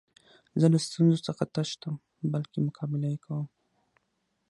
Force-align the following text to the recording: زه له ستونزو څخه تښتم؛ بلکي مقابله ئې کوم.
زه 0.59 0.67
له 0.73 0.79
ستونزو 0.87 1.17
څخه 1.27 1.43
تښتم؛ 1.55 1.93
بلکي 2.33 2.59
مقابله 2.67 3.07
ئې 3.11 3.17
کوم. 3.25 3.45